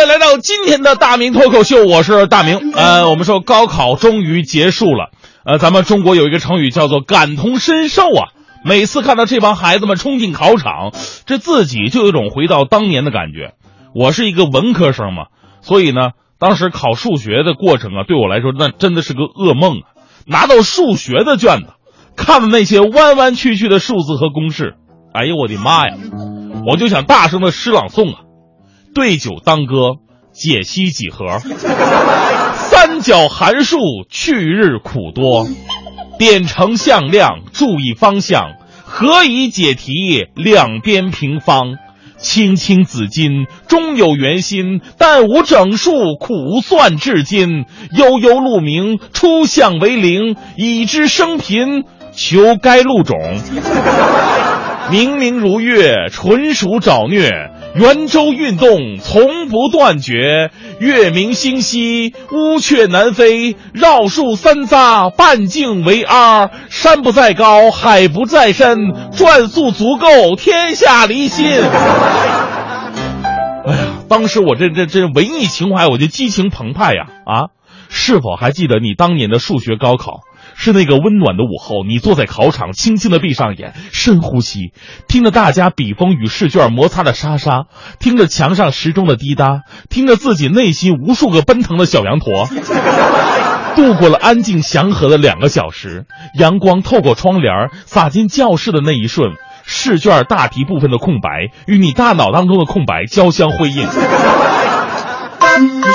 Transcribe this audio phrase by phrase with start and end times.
[0.00, 2.72] 位来到今天的大明脱口秀，我是大明。
[2.72, 5.10] 呃，我们说高考终于结束了，
[5.44, 8.32] 呃，咱们中国有一个成语叫做感同身受啊。
[8.64, 10.92] 每次看到这帮孩子们冲进考场，
[11.26, 13.52] 这自己就有种回到当年的感觉。
[13.94, 15.24] 我是一个文科生嘛，
[15.60, 19.84] 所以呢，当时考数学的过程啊，对我来说那真的是个噩梦啊。
[20.24, 21.66] 拿到数学的卷子，
[22.16, 24.76] 看的那些弯弯曲曲的数字和公式，
[25.12, 25.94] 哎呦我的妈呀，
[26.66, 28.20] 我就想大声的诗朗诵啊。
[28.94, 29.96] 对酒当歌，
[30.32, 31.38] 解析几何，
[32.54, 35.46] 三角函数去日苦多，
[36.18, 41.76] 点成向量注意方向，何以解题两边平方？
[42.18, 47.64] 青青子衿，终有圆心，但无整数，苦算至今。
[47.96, 53.16] 悠悠鹿鸣，初象为零，已知生贫，求该鹿种。
[54.90, 57.30] 明明如月，纯属找虐。
[57.74, 63.56] 圆周运动从不断绝，月明星稀，乌鹊南飞。
[63.72, 66.50] 绕树三匝，半径为 r。
[66.68, 71.46] 山不在高，海不在深，转速足够，天下离心。
[73.66, 77.06] 哎呀，当时我这这这文艺情怀，我就激情澎湃呀！
[77.24, 77.46] 啊，
[77.88, 80.22] 是否还记得你当年的数学高考？
[80.62, 84.74] 是那个温暖的午后，你坐在考场，轻轻的闭上眼，深呼吸，
[85.08, 87.64] 听着大家笔锋与试卷摩擦的沙沙，
[87.98, 92.46] 听着墙上时钟的滴答，听着自己内心无数个奔腾的小羊驼，
[93.74, 96.04] 度过了安静祥和的两个小时。
[96.38, 99.32] 阳光透过窗帘洒进教室的那一瞬，
[99.64, 103.88] 试卷大题部分的空白与你大脑当中的空白交相辉映。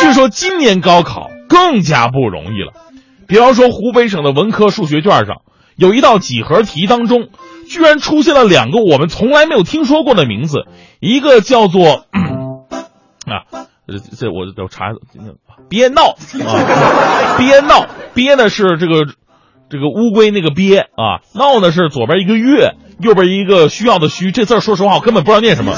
[0.00, 2.83] 据说今年高考更加不容易了。
[3.26, 5.42] 比方说，湖北省的文科数学卷上
[5.76, 7.28] 有一道几何题当中，
[7.68, 10.66] 居然出现了两个我们从来没有听说过的名字，
[11.00, 12.06] 一个叫做
[13.26, 13.48] 啊，
[14.18, 14.92] 这我我查
[15.68, 16.10] 憋闹
[16.46, 19.06] 啊，憋闹憋呢是这个
[19.68, 25.74] 这个乌龟那个憋啊，闹呢是左边一个月，右边一个需要的需，这字说实话我根本不知道念什么，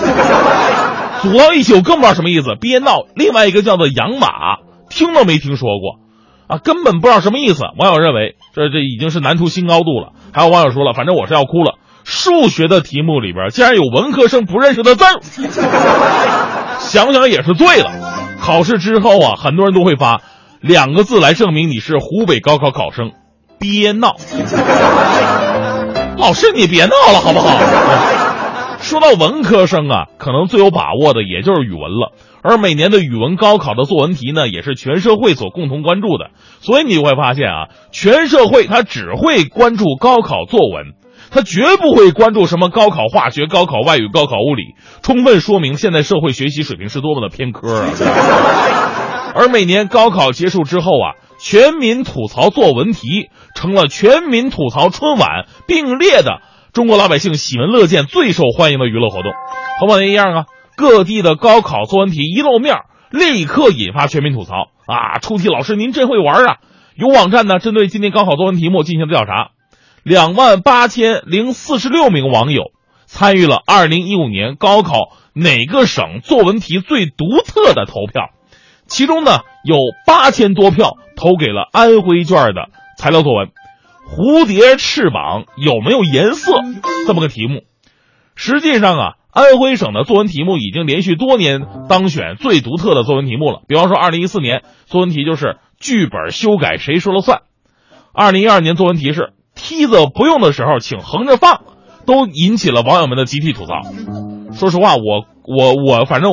[1.22, 3.04] 组到一起我更不知道什么意思，憋闹。
[3.14, 4.58] 另外一个叫做养马，
[4.90, 6.05] 听都没听说过。
[6.48, 7.64] 啊，根本不知道什么意思。
[7.78, 10.12] 网友认为这这已经是难出新高度了。
[10.32, 11.74] 还有网友说了，反正我是要哭了。
[12.04, 15.20] 数学的题目里边竟然有文科生不认识的字儿，
[16.78, 17.90] 想想也是醉了。
[18.40, 20.22] 考试之后啊，很多人都会发
[20.60, 23.10] 两个字来证明你是湖北高考考生：
[23.58, 24.14] 憋闹。
[26.16, 27.58] 老师，你别闹了好不好？
[28.86, 32.12] 说到文科生啊，可能最有把握的也就是语文了。
[32.40, 36.30] 而每年的语文高考的作文题呢，也是全社会所共同关注的。
[36.60, 40.92] 所以你会发现啊，全社会他只会关注高考作文，
[41.32, 44.62] 他绝不会关注什么高考化学、高考外语、高考物理，
[45.02, 47.90] 充分说明现在社会学习水平是多么的偏科啊！
[49.34, 56.40] 而每年高考结束之后啊，全民吐槽作文题成了全民吐槽春晚并列的
[56.76, 59.32] 中国老百姓喜闻乐见、最受欢迎的娱乐活动，
[59.80, 60.44] 和往年一样啊。
[60.76, 65.18] 各地的高考作文题一露面，立刻引发全民吐槽啊！
[65.20, 66.58] 出题老师您真会玩啊！
[66.94, 69.52] 有网站呢，针对今年高考作文题目进行调查，
[70.02, 72.72] 两万八千零四十六名网友
[73.06, 78.32] 参与了二零一五年高考哪个省作文题最独特的投票，
[78.86, 83.48] 其中呢有八千多票投给了安徽卷的材料作文，
[84.08, 86.52] 蝴蝶翅膀有没有颜色
[87.06, 87.62] 这么个题目，
[88.34, 89.12] 实际上啊。
[89.36, 93.60] 安徽省的作文题目已经连续多年当选最独特的作文题目了。
[93.68, 97.40] 比方说，二零一四年作文题就是剧本修改谁说了算；
[98.14, 101.64] 二零一二年作文题是梯子不用的时候请横着放，
[102.06, 103.82] 都引起了网友们的集体吐槽。
[104.54, 106.32] 说实话，我我我反正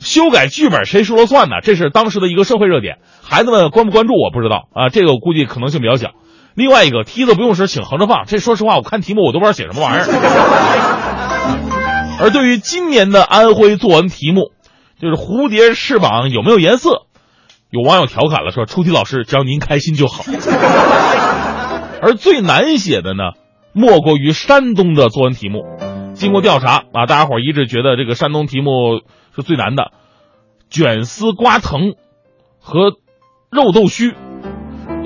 [0.00, 1.60] 修改剧本谁说了算呢？
[1.62, 6.14] 这是当时的一个社会热点，孩子们关不关注我不知道啊，这个我估计可能性比较小。
[6.54, 10.06] 另外一个梯子不用时请横着放，这说实话我看题目我都不知道写什么玩意儿。
[12.20, 14.52] 而对于今年的安徽作文题目，
[15.00, 17.06] 就是蝴蝶翅膀有没有颜色？
[17.70, 20.22] 有网友调侃了说：“出题老师，只要您开心就好。”
[22.00, 23.32] 而最难写的呢，
[23.72, 25.64] 莫过于山东的作文题目。
[26.14, 29.00] 经过调查啊，大家伙一致觉得这个山东题目
[29.34, 29.90] 是最难的，
[30.70, 31.94] 卷丝瓜藤
[32.60, 32.92] 和
[33.50, 34.14] 肉豆须。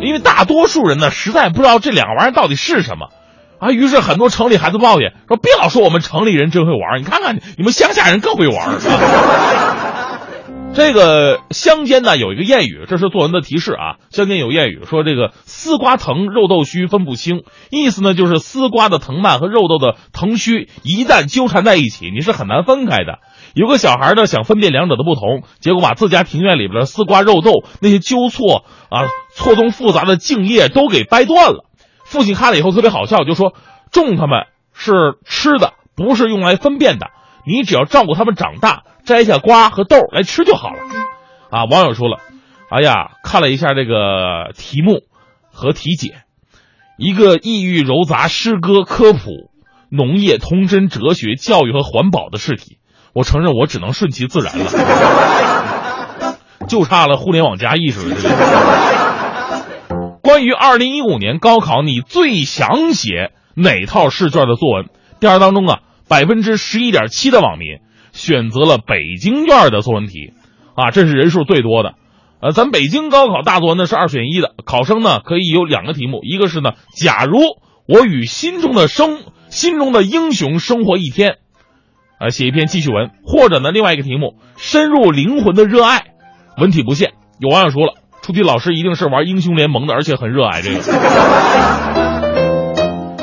[0.00, 3.08] 因为大多数人呢，实在不知道这两个玩意儿到底是什么，
[3.58, 8.68] 啊，于是很多城里孩子抱怨说：“别老说我们城里人真会玩，你看看你们乡下人更会玩。
[8.68, 10.04] 啊
[10.74, 13.96] ”这个乡间呢有一个谚语，这是作文的提示啊。
[14.10, 23.18] 乡间有谚语说：“这个丝瓜藤，肉豆须分不清。”意思呢就是丝瓜的藤蔓和肉豆的藤须一旦纠缠在一起，你是很难分开的。
[23.58, 31.64] 有个小孩呢想分辨两者的不同，结果把自家庭院里边的丝瓜、肉豆那些纠错啊、错综复杂的茎叶都给掰断了。
[32.04, 33.54] 父亲看了以后特别好笑，就说
[33.90, 37.08] ：“种它们是吃的，不是用来分辨的。
[37.44, 40.78] 你只要照顾它们长大，摘下瓜和豆来吃就好了。”
[41.50, 42.20] 啊，网友说了
[42.70, 45.00] ：“哎呀，看了一下这个题目
[45.50, 46.22] 和题解，
[46.96, 49.50] 一个意欲糅杂诗歌、科普、
[49.90, 52.77] 农业、童真、哲学、教育和环保的试题。”
[53.18, 54.66] 我承认，我只能顺其自然了，
[56.68, 58.14] 就差了互联网加意识了。
[60.22, 64.86] 关于二零一五年高考，你最想写哪套试卷的作文？
[65.18, 67.78] 调查当中啊，百分之十一点七的网民
[68.12, 70.32] 选择了北京卷的作文题，
[70.76, 71.94] 啊，这是人数最多的。
[72.40, 77.40] 呃，咱北京高考大作文呢是二选一的，考生呢可以有两个题目，一个是呢，假如
[77.88, 79.18] 我与心中的生
[79.48, 81.38] 心中的英雄生活一天。
[82.18, 86.06] 啊，写一篇记叙文，或者呢，另外一个题目，深入灵魂的热爱，
[86.56, 87.12] 文体不限。
[87.38, 90.80] 有网友说了，出题老师一定是玩英雄联盟的，而且很热爱这个。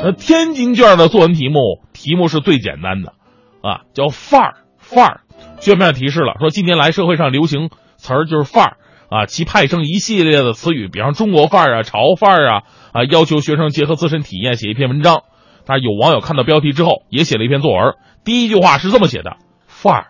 [0.02, 3.12] 那天津卷的作文题目，题目是最简单的，
[3.60, 5.20] 啊，叫范儿范儿。
[5.60, 8.76] 卷面提示了，说近年来社会上流行词儿就是范儿
[9.10, 15.22] 啊，其派生一系列的词语，比方中国范儿啊、潮范儿啊啊，要求学生结合自身体验写一篇文章。
[15.66, 17.94] 但有网友看到标题之后，也写了一篇作文。
[18.24, 19.36] 第一句话是这么写的
[19.66, 20.06] ：“范儿，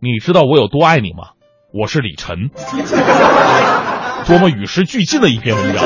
[0.00, 1.30] 你知道我有多爱你吗？
[1.72, 2.50] 我是李晨。
[4.28, 5.82] ”多么与时俱进的一篇文章。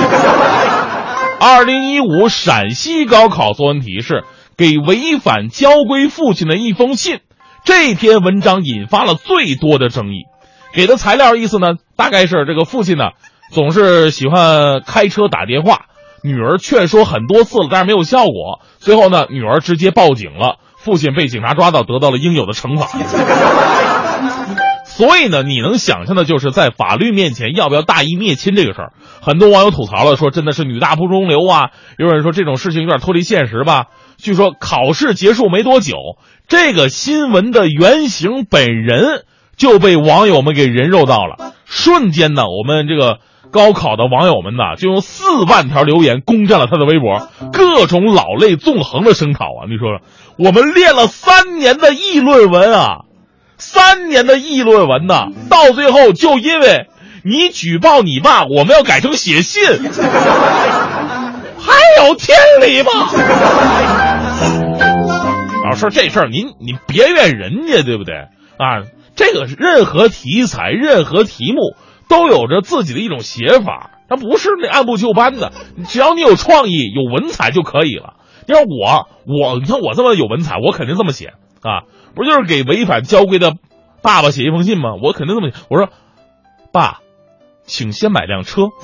[1.40, 4.24] 二零一五陕西高考作文题是
[4.56, 7.20] 给违反交规父亲的一封信。
[7.64, 10.24] 这篇文章引发了最多的争议。
[10.72, 13.10] 给的材料意思呢，大概是这个父亲呢
[13.50, 15.86] 总是喜欢开车打电话。
[16.26, 18.60] 女儿劝说很多次了，但是没有效果。
[18.78, 22.88] 最后呢，女儿直接报警了，父亲被警察抓到，得到了应有的惩罚。
[24.84, 28.92] 所以呢，你能想象的就是在法律面前要不要大义灭亲这个事儿。
[29.20, 31.70] 很多网友吐槽了，说真的是女大不中留啊。
[31.98, 33.84] 有人说这种事情有点脱离现实吧。
[34.16, 35.94] 据说考试结束没多久，
[36.48, 39.24] 这个新闻的原型本人
[39.56, 43.20] 就被网友们给人肉到了，瞬间呢，我们这个。
[43.52, 49.64] 高考的网友们呐，就用四万条留言攻占了他的微博，各种老泪纵横的声讨啊！
[49.68, 50.00] 你说说，
[50.36, 53.04] 我们练了三年的议论文啊，
[53.56, 56.88] 三年的议论文呐，到最后就因为
[57.24, 59.62] 你举报你爸，我们要改成写信，
[61.58, 62.90] 还有天理吗？
[65.64, 68.14] 老师，这事儿您您别怨人家，对不对
[68.58, 68.84] 啊？
[69.16, 71.74] 这个任何题材，任何题目。
[72.08, 75.50] 都有着自己的一种写法，它不是那按部就班的。
[75.88, 78.14] 只要你有创意、有文采就可以了。
[78.46, 81.82] 你看我，我你看我这么有文采，我肯定这么写啊！
[82.14, 83.54] 不就是给违反交规的
[84.02, 84.90] 爸爸写一封信吗？
[85.02, 85.56] 我肯定这么写。
[85.68, 85.88] 我说，
[86.72, 87.00] 爸，
[87.64, 88.68] 请先买辆车。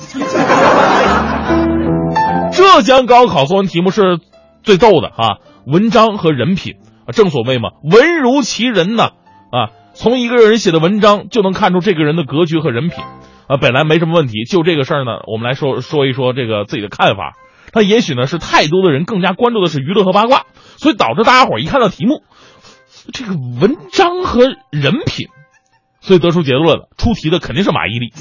[2.51, 4.19] 浙江高考作文题目是
[4.63, 6.73] 最逗的啊，文章和人品
[7.07, 9.11] 啊，正所谓嘛，文如其人呐
[9.49, 9.71] 啊。
[9.93, 13.03] 从一个人写的文章就能看出这个人的格局和人品，
[13.47, 14.43] 啊，本来没什么问题。
[14.45, 17.33] 就这个事儿呢，我们来说说一说这个自己的看法。
[17.71, 20.45] 他也许呢是太多的人更加关注的是娱乐和八卦，
[20.77, 22.21] 所以导致大家伙一看到题目，
[23.11, 25.27] 这个文章和人品，
[25.99, 28.13] 所以得出结论了，出题的肯定是马伊琍。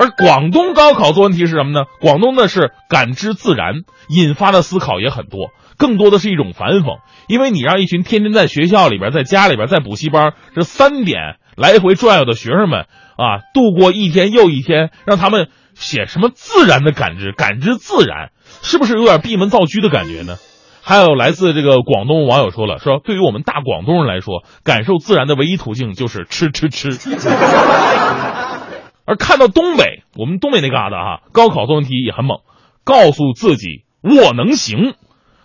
[0.00, 1.84] 而广东高考作文题是什么呢？
[2.00, 5.50] 广东的是感知自然，引发的思考也很多。
[5.76, 12.86] 更多的是一种反讽，因为你让一群天天在学校里边、在家里边、在补习班这三点来回转悠的学生们
[13.18, 18.30] 啊，度过一天又一天，让他们写什么自然的感知、感知自然，
[18.62, 20.36] 是不是有点闭门造车的感觉呢？
[20.82, 26.88] 还有来自这个广东网友说了，说对于我们大广东人来说，感受自然的唯一途径就是吃吃吃。
[29.04, 32.38] 而看到东北，我们东北那嘎达哈，高考作文题也很猛，
[32.84, 34.94] 告诉自己我能行。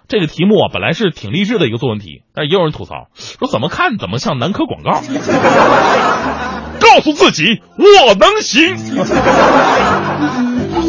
[0.08, 5.02] 这个题目啊，本来是挺励志的一个作文题，但是也有人吐槽说，怎么看怎么像男科广告。
[6.78, 8.76] 告诉自己我能行。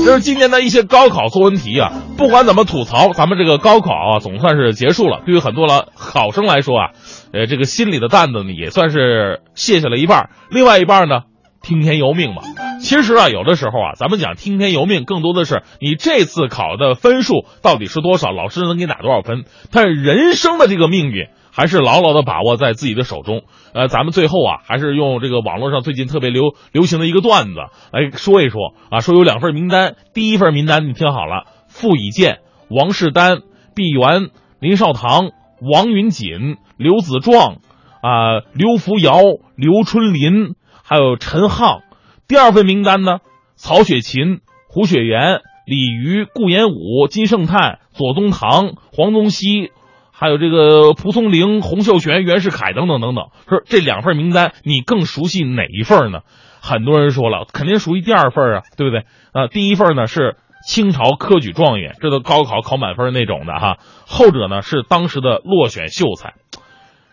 [0.05, 5.23] 这是今年的一些高考作文题啊，不管怎么吐槽，咱们这个高考啊，总算是结束了。
[5.25, 6.91] 对于很多了考生来说啊，
[7.33, 10.29] 呃，这个心里的担子呢，也算是卸下了一半。
[10.51, 11.23] 另外一半呢，
[11.67, 12.43] 听天由命吧。
[12.81, 19.43] 其实啊，有的时候啊，咱们讲听天由命，更多的是你这次考的分数到底是多少，老师能给你打多少分。
[19.73, 23.43] 但是人生的这个命运还是牢牢的把握在自己的手中。
[23.75, 27.55] 呃，咱们最后啊，还是用这个网络上最近特别流流行的一个段子
[27.93, 32.39] 来说一说啊，说有两份名单，第一份名单你听好了，傅以健、
[32.71, 33.39] 王士丹、
[33.75, 34.29] 毕沅、
[34.61, 35.31] 林少棠、
[35.61, 37.57] 王云锦、刘子壮。
[38.03, 39.19] 啊，刘福尧、
[39.57, 40.55] 刘春林，
[40.89, 41.81] 还有陈浩。
[42.29, 43.19] 第二份名单呢，
[43.57, 49.73] 曹雪芹、胡雪岩、李渔、顾炎武、金圣叹、左宗棠、黄宗羲，
[50.13, 53.31] 还有这个蒲松龄、洪秀全、袁世凯等等等等。
[53.49, 56.21] 说这两份名单，你更熟悉哪一份呢？
[56.61, 59.07] 很多人说了，肯定熟悉第二份啊，对不对？
[59.33, 60.37] 啊，第一份呢是
[60.69, 63.79] 清朝科举状元，这都高考考满分那种的哈。
[64.07, 66.35] 后者呢是当时的落选秀才。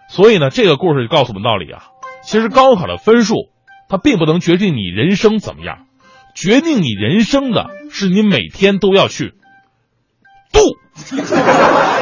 [0.09, 1.85] 所以呢，这个故事就告诉我们道理啊。
[2.23, 3.49] 其实高考的分数，
[3.93, 5.85] 它并不能决定你人生怎么样
[6.33, 9.35] 决定你人生的是你每天都要去
[10.51, 10.79] 度。